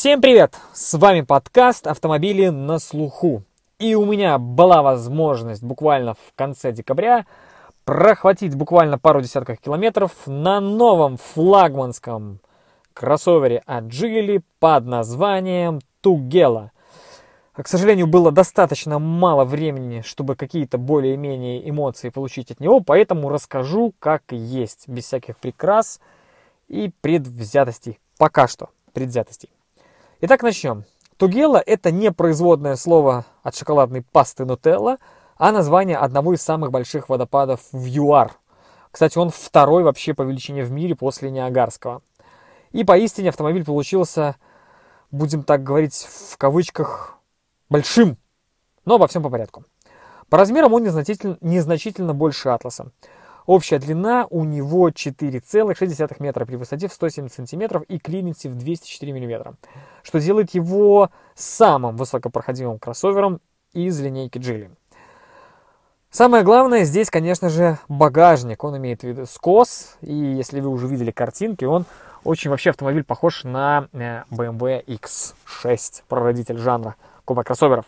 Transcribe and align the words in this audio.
Всем 0.00 0.20
привет! 0.20 0.56
С 0.72 0.96
вами 0.96 1.22
подкаст 1.22 1.88
«Автомобили 1.88 2.50
на 2.50 2.78
слуху». 2.78 3.42
И 3.80 3.96
у 3.96 4.04
меня 4.04 4.38
была 4.38 4.80
возможность 4.80 5.64
буквально 5.64 6.14
в 6.14 6.34
конце 6.36 6.70
декабря 6.70 7.26
прохватить 7.84 8.54
буквально 8.54 8.96
пару 8.96 9.20
десятков 9.20 9.58
километров 9.58 10.12
на 10.26 10.60
новом 10.60 11.16
флагманском 11.16 12.38
кроссовере 12.92 13.60
от 13.66 13.86
Geely 13.86 14.44
под 14.60 14.86
названием 14.86 15.80
Тугела. 16.00 16.70
К 17.52 17.66
сожалению, 17.66 18.06
было 18.06 18.30
достаточно 18.30 19.00
мало 19.00 19.44
времени, 19.44 20.02
чтобы 20.02 20.36
какие-то 20.36 20.78
более-менее 20.78 21.68
эмоции 21.68 22.10
получить 22.10 22.52
от 22.52 22.60
него, 22.60 22.78
поэтому 22.78 23.30
расскажу, 23.30 23.92
как 23.98 24.22
есть, 24.30 24.86
без 24.86 25.06
всяких 25.06 25.36
прикрас 25.38 25.98
и 26.68 26.92
предвзятостей. 27.00 27.98
Пока 28.16 28.46
что 28.46 28.68
предвзятостей. 28.92 29.50
Итак, 30.20 30.42
начнем. 30.42 30.84
Тугела– 31.16 31.62
это 31.66 31.92
не 31.92 32.10
производное 32.10 32.74
слово 32.74 33.24
от 33.44 33.54
шоколадной 33.54 34.02
пасты 34.02 34.44
Нутелла, 34.44 34.96
а 35.36 35.52
название 35.52 35.96
одного 35.96 36.34
из 36.34 36.42
самых 36.42 36.72
больших 36.72 37.08
водопадов 37.08 37.60
в 37.70 37.84
ЮАР. 37.84 38.32
Кстати, 38.90 39.16
он 39.16 39.30
второй 39.30 39.84
вообще 39.84 40.14
по 40.14 40.22
величине 40.22 40.64
в 40.64 40.72
мире 40.72 40.96
после 40.96 41.30
Ниагарского. 41.30 42.02
И 42.72 42.82
поистине 42.82 43.28
автомобиль 43.28 43.64
получился, 43.64 44.34
будем 45.12 45.44
так 45.44 45.62
говорить, 45.62 45.94
в 45.94 46.36
кавычках, 46.36 47.16
большим, 47.70 48.16
но 48.84 48.96
обо 48.96 49.06
всем 49.06 49.22
по 49.22 49.30
порядку. 49.30 49.66
По 50.28 50.36
размерам 50.36 50.72
он 50.72 50.82
незначительно, 50.82 51.38
незначительно 51.42 52.12
больше 52.12 52.48
Атласа. 52.48 52.90
Общая 53.48 53.78
длина 53.78 54.26
у 54.28 54.44
него 54.44 54.90
4,6 54.90 56.16
метра 56.18 56.44
при 56.44 56.56
высоте 56.56 56.86
в 56.86 56.92
170 56.92 57.34
сантиметров 57.34 57.82
и 57.88 57.98
клиренсе 57.98 58.50
в 58.50 58.56
204 58.56 59.10
миллиметра, 59.10 59.54
что 60.02 60.20
делает 60.20 60.50
его 60.50 61.08
самым 61.34 61.96
высокопроходимым 61.96 62.78
кроссовером 62.78 63.40
из 63.72 63.98
линейки 64.02 64.36
Geely. 64.36 64.68
Самое 66.10 66.44
главное 66.44 66.84
здесь, 66.84 67.08
конечно 67.08 67.48
же, 67.48 67.78
багажник. 67.88 68.62
Он 68.64 68.76
имеет 68.76 69.02
вид 69.02 69.26
скос, 69.26 69.96
и 70.02 70.12
если 70.12 70.60
вы 70.60 70.68
уже 70.68 70.86
видели 70.86 71.10
картинки, 71.10 71.64
он 71.64 71.86
очень 72.24 72.50
вообще 72.50 72.68
автомобиль 72.68 73.02
похож 73.02 73.44
на 73.44 73.88
э, 73.94 74.24
BMW 74.30 74.84
X6, 74.84 76.02
прародитель 76.06 76.58
жанра 76.58 76.96
куба 77.24 77.44
кроссоверов. 77.44 77.86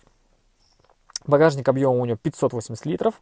Багажник 1.27 1.69
объемом 1.69 1.99
у 2.01 2.07
него 2.07 2.17
580 2.17 2.87
литров, 2.87 3.21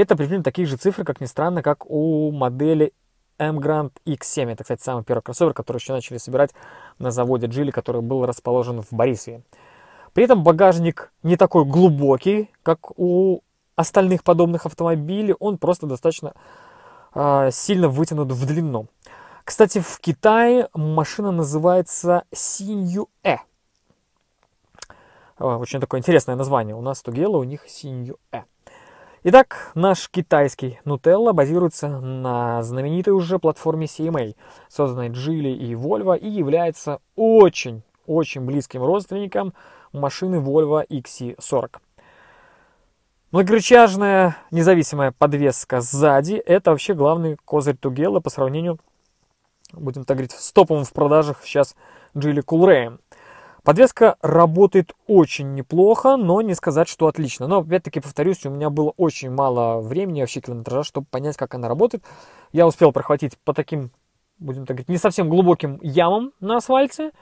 это 0.00 0.16
примерно 0.16 0.42
такие 0.42 0.66
же 0.66 0.76
цифры, 0.76 1.04
как 1.04 1.20
ни 1.20 1.26
странно, 1.26 1.62
как 1.62 1.88
у 1.88 2.30
модели 2.32 2.92
M 3.38 3.58
Grand 3.58 3.92
X7. 4.06 4.52
Это, 4.52 4.64
кстати, 4.64 4.82
самый 4.82 5.04
первый 5.04 5.22
кроссовер, 5.22 5.54
который 5.54 5.78
еще 5.78 5.92
начали 5.92 6.18
собирать 6.18 6.50
на 6.98 7.10
заводе 7.10 7.46
Geely, 7.46 7.70
который 7.70 8.02
был 8.02 8.26
расположен 8.26 8.82
в 8.82 8.92
Борисове. 8.92 9.42
При 10.12 10.24
этом 10.24 10.42
багажник 10.44 11.12
не 11.22 11.36
такой 11.36 11.64
глубокий, 11.64 12.50
как 12.62 12.98
у 12.98 13.40
остальных 13.76 14.22
подобных 14.22 14.66
автомобилей. 14.66 15.34
Он 15.40 15.58
просто 15.58 15.86
достаточно 15.86 16.34
э, 17.14 17.50
сильно 17.52 17.88
вытянут 17.88 18.30
в 18.30 18.46
длину. 18.46 18.86
Кстати, 19.44 19.80
в 19.80 20.00
Китае 20.00 20.68
машина 20.72 21.30
называется 21.30 22.24
Синьюэ. 22.32 23.38
Очень 25.38 25.80
такое 25.80 25.98
интересное 26.00 26.36
название. 26.36 26.76
У 26.76 26.80
нас 26.80 27.02
Тугела, 27.02 27.36
у 27.36 27.44
них 27.44 27.68
Синьюэ. 27.68 28.44
Итак, 29.26 29.72
наш 29.74 30.10
китайский 30.10 30.80
Nutella 30.84 31.32
базируется 31.32 31.88
на 31.88 32.62
знаменитой 32.62 33.14
уже 33.14 33.38
платформе 33.38 33.86
CMA, 33.86 34.36
созданной 34.68 35.08
Geely 35.08 35.54
и 35.54 35.72
Volvo, 35.72 36.18
и 36.18 36.28
является 36.28 37.00
очень-очень 37.16 38.42
близким 38.42 38.82
родственником 38.82 39.54
машины 39.94 40.36
Volvo 40.36 40.86
XC40. 40.86 41.78
Многорычажная 43.30 44.36
независимая 44.50 45.12
подвеска 45.12 45.80
сзади– 45.80 46.34
это 46.46 46.72
вообще 46.72 46.92
главный 46.92 47.38
козырь 47.46 47.78
Тугела 47.78 48.20
по 48.20 48.28
сравнению, 48.28 48.78
будем 49.72 50.04
так 50.04 50.18
говорить, 50.18 50.32
с 50.32 50.52
топовым 50.52 50.84
в 50.84 50.92
продажах 50.92 51.40
сейчас 51.44 51.76
Geely 52.14 52.44
Coolray. 52.44 52.98
Подвеска 53.64 54.16
работает 54.20 54.92
очень 55.06 55.54
неплохо, 55.54 56.18
но 56.18 56.42
не 56.42 56.54
сказать, 56.54 56.86
что 56.86 57.06
отлично. 57.06 57.46
Но 57.48 57.60
опять-таки 57.60 57.98
повторюсь, 57.98 58.44
у 58.44 58.50
меня 58.50 58.68
было 58.68 58.92
очень 58.98 59.30
мало 59.30 59.80
времени, 59.80 60.20
вообще 60.20 60.42
километража, 60.42 60.84
чтобы 60.84 61.06
понять, 61.10 61.38
как 61.38 61.54
она 61.54 61.66
работает. 61.66 62.04
Я 62.52 62.66
успел 62.66 62.92
прохватить 62.92 63.38
по 63.42 63.54
таким, 63.54 63.90
будем 64.38 64.66
так 64.66 64.76
говорить, 64.76 64.90
не 64.90 64.98
совсем 64.98 65.30
глубоким 65.30 65.78
ямам 65.80 66.32
на 66.40 66.58
асфальте. 66.58 67.12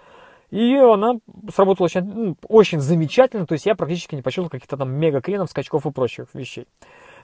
И 0.51 0.75
она 0.75 1.15
сработала 1.55 1.87
очень, 1.87 2.03
ну, 2.03 2.37
очень 2.49 2.81
замечательно, 2.81 3.47
то 3.47 3.55
есть 3.55 3.65
я 3.65 3.75
практически 3.75 4.17
не 4.17 4.21
почувствовал 4.21 4.51
каких-то 4.51 4.77
там 4.77 4.93
мега-кренов, 4.93 5.49
скачков 5.49 5.87
и 5.87 5.93
прочих 5.93 6.27
вещей. 6.35 6.67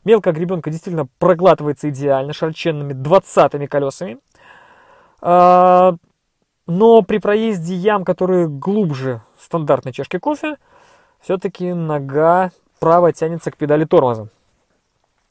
Мелкая 0.05 0.33
гребенка 0.33 0.71
действительно 0.71 1.09
проглатывается 1.19 1.91
идеально 1.91 2.33
широченными 2.33 2.95
20 2.95 3.69
колесами. 3.69 4.19
А, 5.21 5.97
но 6.69 7.01
при 7.01 7.19
проезде 7.19 7.75
ям, 7.75 8.05
которые 8.05 8.47
глубже 8.47 9.23
стандартной 9.41 9.93
чашки 9.93 10.19
кофе, 10.19 10.59
все-таки 11.19 11.73
нога 11.73 12.53
правая 12.79 13.13
тянется 13.13 13.51
к 13.51 13.57
педали 13.57 13.87
тормоза. 13.87 14.29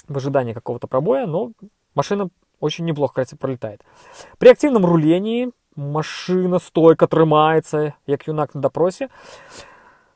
В 0.07 0.17
ожидании 0.17 0.53
какого-то 0.53 0.87
пробоя, 0.87 1.27
но 1.27 1.51
машина 1.93 2.29
очень 2.59 2.85
неплохо, 2.85 3.21
кстати, 3.21 3.39
пролетает. 3.39 3.81
При 4.39 4.49
активном 4.49 4.83
рулении 4.83 5.51
машина 5.75 6.57
стойко 6.57 7.07
трымается, 7.07 7.93
як 8.07 8.25
юнак 8.25 8.55
на 8.55 8.61
допросе, 8.61 9.09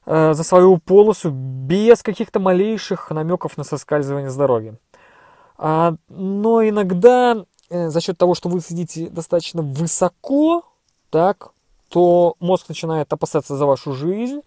э, 0.08 0.34
за 0.34 0.44
свою 0.44 0.80
полосу 0.80 1.30
без 1.30 2.02
каких-то 2.02 2.40
малейших 2.40 3.12
намеков 3.12 3.58
на 3.58 3.64
соскальзывание 3.64 4.32
с 4.32 4.36
дороги. 4.36 4.76
А, 5.60 5.94
но 6.10 6.68
иногда 6.68 7.46
э, 7.70 7.90
за 7.90 8.02
счет 8.02 8.18
того, 8.18 8.34
что 8.34 8.50
вы 8.50 8.60
сидите 8.60 9.08
достаточно 9.10 9.62
высоко, 9.62 10.64
так, 11.12 11.52
то 11.90 12.36
мозг 12.40 12.70
начинает 12.70 13.12
опасаться 13.14 13.56
за 13.56 13.66
вашу 13.66 13.94
жизнь, 13.94 14.42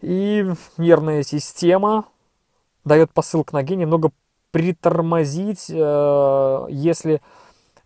и 0.00 0.44
нервная 0.76 1.22
система 1.22 2.04
дает 2.84 3.10
посыл 3.12 3.44
к 3.44 3.52
ноге 3.52 3.76
немного 3.76 4.10
притормозить, 4.50 5.66
э, 5.70 6.66
если, 6.70 7.20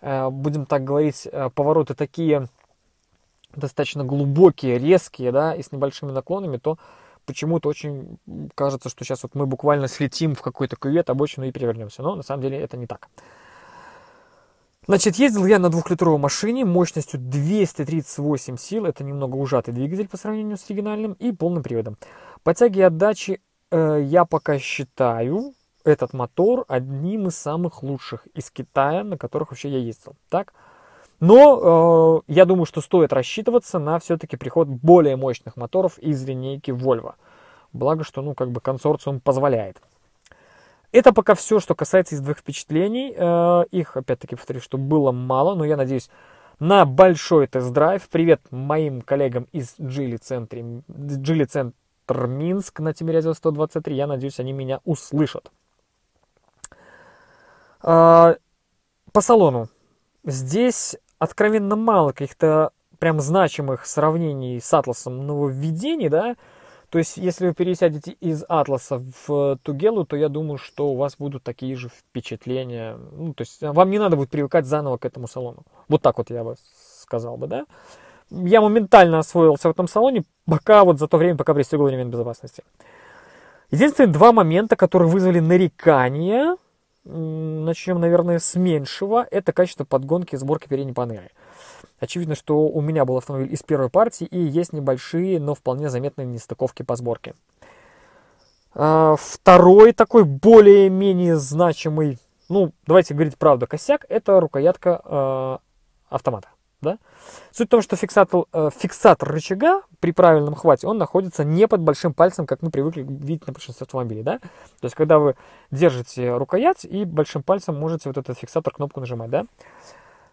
э, 0.00 0.30
будем 0.30 0.66
так 0.66 0.84
говорить, 0.84 1.28
э, 1.30 1.50
повороты 1.54 1.94
такие 1.94 2.48
достаточно 3.54 4.04
глубокие, 4.04 4.78
резкие, 4.78 5.32
да, 5.32 5.54
и 5.54 5.62
с 5.62 5.72
небольшими 5.72 6.12
наклонами, 6.12 6.56
то 6.56 6.78
почему-то 7.26 7.68
очень 7.68 8.18
кажется, 8.54 8.88
что 8.88 9.04
сейчас 9.04 9.22
вот 9.22 9.34
мы 9.34 9.46
буквально 9.46 9.88
слетим 9.88 10.34
в 10.34 10.42
какой-то 10.42 10.76
кювет, 10.76 11.10
обочину 11.10 11.46
и 11.46 11.52
перевернемся. 11.52 12.02
Но 12.02 12.14
на 12.16 12.22
самом 12.22 12.42
деле 12.42 12.58
это 12.58 12.76
не 12.76 12.86
так. 12.86 13.08
Значит, 14.88 15.14
ездил 15.14 15.46
я 15.46 15.60
на 15.60 15.68
двухлитровой 15.68 16.18
машине 16.18 16.64
мощностью 16.64 17.20
238 17.20 18.56
сил, 18.56 18.84
это 18.84 19.04
немного 19.04 19.36
ужатый 19.36 19.72
двигатель 19.72 20.08
по 20.08 20.16
сравнению 20.16 20.56
с 20.56 20.64
оригинальным, 20.68 21.12
и 21.12 21.30
полным 21.30 21.62
приводом. 21.62 21.96
По 22.42 22.52
тяге 22.52 22.80
и 22.80 22.82
отдаче 22.82 23.38
э, 23.70 24.00
я 24.02 24.24
пока 24.24 24.58
считаю 24.58 25.54
этот 25.84 26.14
мотор 26.14 26.64
одним 26.66 27.28
из 27.28 27.36
самых 27.36 27.84
лучших 27.84 28.26
из 28.34 28.50
Китая, 28.50 29.04
на 29.04 29.16
которых 29.16 29.52
вообще 29.52 29.68
я 29.68 29.78
ездил. 29.78 30.16
Так? 30.28 30.52
Но 31.20 32.22
э, 32.26 32.32
я 32.32 32.44
думаю, 32.44 32.66
что 32.66 32.80
стоит 32.80 33.12
рассчитываться 33.12 33.78
на 33.78 34.00
все-таки 34.00 34.36
приход 34.36 34.66
более 34.66 35.14
мощных 35.14 35.56
моторов 35.56 35.96
из 36.00 36.24
линейки 36.24 36.72
Volvo. 36.72 37.14
Благо, 37.72 38.02
что 38.02 38.20
ну, 38.20 38.34
как 38.34 38.50
бы 38.50 38.60
консорциум 38.60 39.20
позволяет. 39.20 39.80
Это 40.92 41.14
пока 41.14 41.34
все, 41.34 41.58
что 41.58 41.74
касается 41.74 42.14
из 42.14 42.20
двух 42.20 42.38
впечатлений. 42.38 43.14
Э, 43.16 43.64
их, 43.70 43.96
опять-таки, 43.96 44.36
повторюсь, 44.36 44.62
что 44.62 44.76
было 44.76 45.10
мало, 45.10 45.54
но 45.54 45.64
я 45.64 45.78
надеюсь 45.78 46.10
на 46.58 46.84
большой 46.84 47.46
тест-драйв. 47.46 48.06
Привет 48.10 48.42
моим 48.50 49.00
коллегам 49.00 49.48
из 49.52 49.70
Центре, 49.70 50.60
Geely 50.88 51.46
Центр 51.46 52.26
Минск 52.26 52.80
на 52.80 52.92
Тимирязева 52.92 53.32
123. 53.32 53.96
Я 53.96 54.06
надеюсь, 54.06 54.38
они 54.38 54.52
меня 54.52 54.80
услышат. 54.84 55.50
Э, 57.82 58.34
по 59.12 59.20
салону. 59.22 59.68
Здесь 60.24 60.98
откровенно 61.18 61.74
мало 61.74 62.12
каких-то 62.12 62.70
прям 62.98 63.18
значимых 63.20 63.86
сравнений 63.86 64.60
с 64.60 64.72
Атласом 64.74 65.26
нововведений, 65.26 66.10
да, 66.10 66.36
то 66.92 66.98
есть, 66.98 67.16
если 67.16 67.46
вы 67.46 67.54
пересядете 67.54 68.12
из 68.20 68.44
Атласа 68.50 69.02
в 69.26 69.56
Тугелу, 69.62 70.04
то 70.04 70.14
я 70.14 70.28
думаю, 70.28 70.58
что 70.58 70.88
у 70.88 70.96
вас 70.96 71.16
будут 71.16 71.42
такие 71.42 71.74
же 71.74 71.88
впечатления. 71.88 72.98
Ну, 73.12 73.32
то 73.32 73.40
есть, 73.40 73.62
вам 73.62 73.90
не 73.90 73.98
надо 73.98 74.16
будет 74.16 74.28
привыкать 74.28 74.66
заново 74.66 74.98
к 74.98 75.06
этому 75.06 75.26
салону. 75.26 75.62
Вот 75.88 76.02
так 76.02 76.18
вот 76.18 76.28
я 76.28 76.44
бы 76.44 76.56
сказал 77.00 77.38
бы, 77.38 77.46
да. 77.46 77.64
Я 78.28 78.60
моментально 78.60 79.20
освоился 79.20 79.68
в 79.68 79.70
этом 79.70 79.88
салоне, 79.88 80.24
пока 80.44 80.84
вот 80.84 80.98
за 80.98 81.08
то 81.08 81.16
время, 81.16 81.38
пока 81.38 81.54
пристегивал 81.54 81.88
ремень 81.88 82.10
безопасности. 82.10 82.62
Единственные 83.70 84.12
два 84.12 84.32
момента, 84.32 84.76
которые 84.76 85.08
вызвали 85.08 85.40
нарекания, 85.40 86.58
начнем, 87.04 88.00
наверное, 88.00 88.38
с 88.38 88.54
меньшего, 88.54 89.26
это 89.30 89.54
качество 89.54 89.84
подгонки 89.84 90.34
и 90.34 90.38
сборки 90.38 90.68
передней 90.68 90.92
панели. 90.92 91.30
Очевидно, 92.02 92.34
что 92.34 92.66
у 92.66 92.80
меня 92.80 93.04
был 93.04 93.16
автомобиль 93.16 93.54
из 93.54 93.62
первой 93.62 93.88
партии, 93.88 94.24
и 94.24 94.36
есть 94.36 94.72
небольшие, 94.72 95.38
но 95.38 95.54
вполне 95.54 95.88
заметные 95.88 96.26
нестыковки 96.26 96.82
по 96.82 96.96
сборке. 96.96 97.36
А, 98.74 99.14
второй 99.16 99.92
такой 99.92 100.24
более-менее 100.24 101.36
значимый, 101.36 102.18
ну, 102.48 102.72
давайте 102.88 103.14
говорить 103.14 103.38
правду, 103.38 103.68
косяк, 103.68 104.04
это 104.08 104.40
рукоятка 104.40 105.00
э, 105.04 105.58
автомата. 106.08 106.48
Да? 106.80 106.98
Суть 107.52 107.68
в 107.68 107.70
том, 107.70 107.82
что 107.82 107.94
фиксатор, 107.94 108.46
э, 108.52 108.70
фиксатор 108.76 109.30
рычага 109.30 109.82
при 110.00 110.10
правильном 110.10 110.56
хвате, 110.56 110.88
он 110.88 110.98
находится 110.98 111.44
не 111.44 111.68
под 111.68 111.82
большим 111.82 112.14
пальцем, 112.14 112.46
как 112.46 112.62
мы 112.62 112.72
привыкли 112.72 113.06
видеть 113.08 113.46
на 113.46 113.52
большинстве 113.52 113.84
автомобилей. 113.84 114.24
Да? 114.24 114.40
То 114.40 114.86
есть, 114.86 114.96
когда 114.96 115.20
вы 115.20 115.36
держите 115.70 116.34
рукоять 116.36 116.84
и 116.84 117.04
большим 117.04 117.44
пальцем 117.44 117.76
можете 117.76 118.08
вот 118.08 118.18
этот 118.18 118.36
фиксатор 118.36 118.74
кнопку 118.74 118.98
нажимать. 118.98 119.30
Да? 119.30 119.44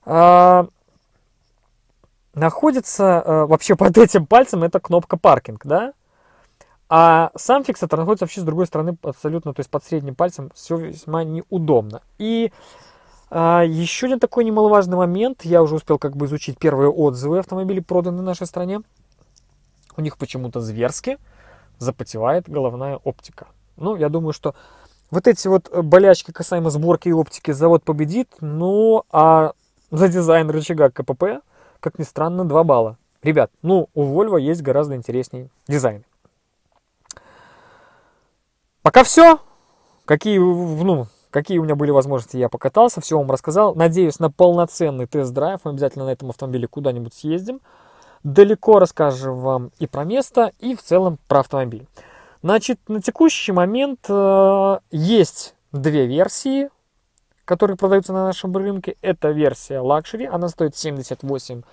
А, 0.03 0.67
находится 2.39 3.23
э, 3.25 3.45
вообще 3.45 3.75
под 3.77 3.97
этим 3.97 4.25
пальцем 4.25 4.63
эта 4.63 4.79
кнопка 4.79 5.17
паркинг. 5.17 5.65
Да? 5.65 5.93
А 6.89 7.31
сам 7.35 7.63
фиксатор 7.63 7.99
находится 7.99 8.25
вообще 8.25 8.41
с 8.41 8.43
другой 8.43 8.65
стороны 8.65 8.97
абсолютно, 9.03 9.53
то 9.53 9.59
есть 9.59 9.69
под 9.69 9.83
средним 9.83 10.15
пальцем, 10.15 10.49
все 10.55 10.75
весьма 10.77 11.23
неудобно. 11.23 12.01
И 12.17 12.51
а, 13.29 13.63
еще 13.63 14.07
один 14.07 14.19
такой 14.19 14.43
немаловажный 14.43 14.97
момент, 14.97 15.45
я 15.45 15.61
уже 15.61 15.75
успел 15.75 15.99
как 15.99 16.17
бы 16.17 16.25
изучить 16.25 16.57
первые 16.57 16.89
отзывы 16.89 17.39
автомобилей, 17.39 17.81
проданные 17.81 18.21
в 18.21 18.25
нашей 18.25 18.47
стране. 18.47 18.81
У 19.97 20.01
них 20.01 20.17
почему-то 20.17 20.61
зверски 20.61 21.19
запотевает 21.77 22.49
головная 22.49 22.97
оптика. 22.97 23.47
Ну, 23.77 23.95
я 23.95 24.09
думаю, 24.09 24.33
что 24.33 24.55
вот 25.11 25.27
эти 25.27 25.47
вот 25.47 25.69
болячки 25.71 26.31
касаемо 26.31 26.71
сборки 26.71 27.09
и 27.09 27.13
оптики 27.13 27.51
завод 27.51 27.83
победит, 27.83 28.29
ну, 28.41 29.03
а 29.11 29.53
за 29.91 30.07
дизайн 30.07 30.49
рычага 30.49 30.89
КПП, 30.89 31.41
как 31.79 31.99
ни 31.99 32.03
странно, 32.03 32.45
2 32.45 32.63
балла. 32.63 32.97
Ребят, 33.21 33.51
ну, 33.61 33.89
у 33.93 34.03
Volvo 34.03 34.39
есть 34.39 34.61
гораздо 34.61 34.95
интереснее 34.95 35.49
дизайн. 35.67 36.05
Пока 38.81 39.03
все. 39.03 39.39
Какие, 40.05 40.39
ну, 40.39 41.07
какие 41.29 41.57
у 41.59 41.63
меня 41.63 41.75
были 41.75 41.91
возможности, 41.91 42.37
я 42.37 42.49
покатался, 42.49 43.01
все 43.01 43.17
вам 43.17 43.29
рассказал. 43.29 43.75
Надеюсь 43.75 44.19
на 44.19 44.31
полноценный 44.31 45.05
тест-драйв. 45.05 45.59
Мы 45.63 45.71
обязательно 45.71 46.05
на 46.05 46.11
этом 46.11 46.29
автомобиле 46.29 46.67
куда-нибудь 46.67 47.13
съездим. 47.13 47.59
Далеко 48.23 48.79
расскажем 48.79 49.39
вам 49.39 49.71
и 49.79 49.87
про 49.87 50.03
место, 50.03 50.51
и 50.59 50.75
в 50.75 50.81
целом 50.81 51.19
про 51.27 51.39
автомобиль. 51.39 51.87
Значит, 52.41 52.79
на 52.87 53.01
текущий 53.01 53.51
момент 53.51 54.05
э, 54.09 54.79
есть 54.91 55.55
две 55.71 56.05
версии, 56.05 56.69
которые 57.49 57.77
продаются 57.77 58.13
на 58.13 58.25
нашем 58.25 58.55
рынке. 58.55 58.95
Это 59.01 59.29
версия 59.29 59.81
Luxury, 59.81 60.25
она 60.27 60.49
стоит 60.49 60.75
78 60.75 61.63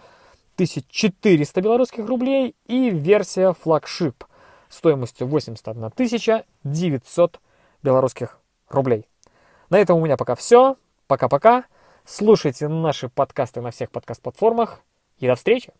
400 0.57 1.61
белорусских 1.61 2.07
рублей. 2.07 2.57
И 2.65 2.89
версия 2.89 3.55
Flagship– 3.63 4.15
стоимостью 4.71 5.27
81 5.27 6.43
900 6.65 7.41
белорусских 7.83 8.39
рублей. 8.71 9.05
На 9.69 9.79
этом 9.79 9.99
у 9.99 10.03
меня 10.03 10.17
пока 10.17 10.35
все. 10.35 10.79
Пока-пока. 11.09 11.65
Слушайте 12.07 12.69
наши 12.69 13.11
подкасты 13.11 13.61
на 13.61 13.71
всех 13.71 13.91
подкаст-платформах. 13.91 14.81
И 15.19 15.27
до 15.27 15.35
встречи! 15.35 15.75